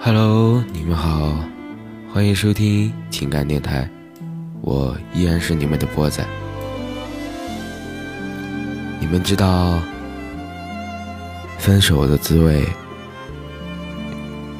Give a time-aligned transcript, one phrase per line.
[0.00, 1.34] Hello，你们好，
[2.12, 3.90] 欢迎收听情感电台，
[4.60, 6.24] 我依然是你们的波仔。
[9.00, 9.80] 你们知道
[11.58, 12.64] 分手的滋味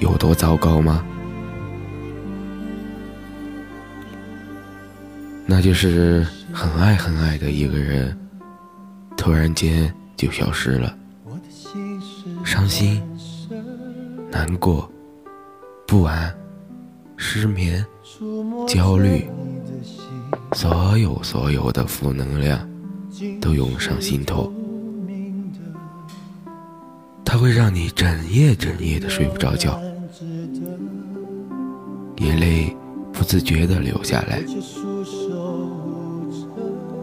[0.01, 1.04] 有多糟糕吗？
[5.46, 8.18] 那就是很爱很爱的一个人，
[9.16, 10.93] 突然间就消失了，
[12.45, 13.00] 伤心、
[14.32, 14.91] 难过。
[15.89, 16.31] 不安、
[17.17, 17.82] 失眠、
[18.67, 19.26] 焦虑，
[20.53, 22.61] 所有所有的负能量
[23.40, 24.53] 都涌上心头，
[27.25, 29.81] 它会让你整夜整夜的睡不着觉，
[32.19, 32.77] 眼泪
[33.11, 34.42] 不自觉的流下来。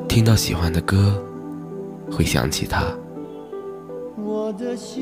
[0.08, 1.20] 听到喜欢的歌，
[2.12, 2.96] 会想起他；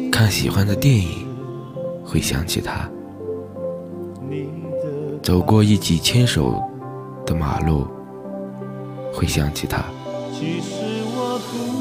[0.10, 1.28] 看喜欢的电影，
[2.02, 2.90] 会想起他。
[5.24, 6.62] 走过一起牵手
[7.26, 7.88] 的马路，
[9.14, 9.80] 会想起他；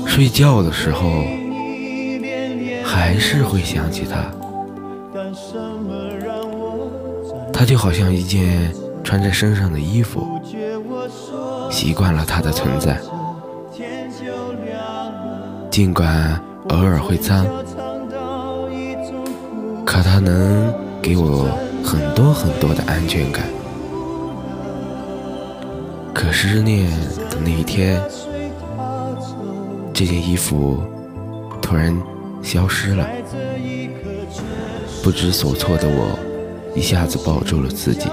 [0.06, 1.24] 睡觉的时候，
[2.84, 4.30] 还是会想起他。
[7.52, 10.24] 他就好像一件穿在身上的衣服，
[11.68, 13.00] 习惯了他的存在，
[15.68, 17.44] 尽管偶尔会脏，
[19.84, 21.48] 可他能给我。
[21.84, 23.44] 很多很多的安全感，
[26.14, 26.90] 可失恋
[27.30, 28.00] 的那一天，
[29.92, 30.82] 这件衣服
[31.60, 31.94] 突然
[32.42, 33.06] 消失了，
[35.02, 36.18] 不知所措的我
[36.74, 38.08] 一下子抱住了自己。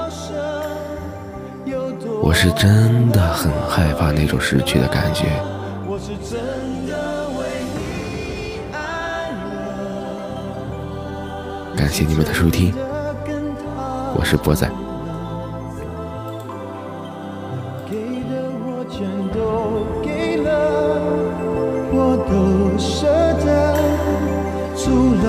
[2.21, 5.25] 我是真的很害怕那种失去的感觉。
[11.75, 12.73] 感谢你们的收听。
[14.15, 14.69] 我是波仔。
[17.89, 17.95] 给
[18.29, 18.31] 的
[18.65, 19.37] 我全都
[20.03, 20.47] 给了，
[21.91, 23.07] 我都舍
[23.43, 23.47] 得，
[24.75, 25.25] 除了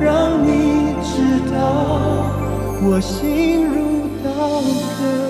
[0.00, 1.12] 让你知
[1.52, 1.54] 道
[2.82, 4.28] 我心如刀
[4.98, 5.29] 割。